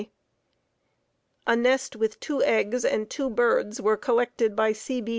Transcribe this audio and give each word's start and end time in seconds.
A 1.45 1.55
nest 1.55 1.95
with 1.95 2.19
two 2.19 2.41
eggs 2.43 2.83
and 2.83 3.07
two 3.07 3.29
birds 3.29 3.79
were 3.79 3.97
collected 3.97 4.55
by 4.55 4.73
C. 4.73 4.99
B. 4.99 5.09